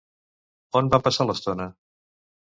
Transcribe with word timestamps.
On 0.79 0.87
van 0.95 1.03
passar 1.07 1.27
l'estona? 1.27 1.67